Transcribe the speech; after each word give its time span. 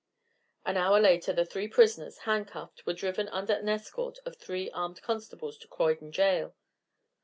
An 0.65 0.77
hour 0.77 0.99
later 0.99 1.31
the 1.31 1.45
three 1.45 1.67
prisoners, 1.67 2.17
handcuffed, 2.25 2.87
were 2.87 2.93
driven 2.93 3.29
under 3.29 3.53
an 3.53 3.69
escort 3.69 4.17
of 4.25 4.35
three 4.35 4.71
armed 4.71 4.99
constables 5.03 5.59
to 5.59 5.67
Croydon 5.67 6.11
Jail. 6.11 6.55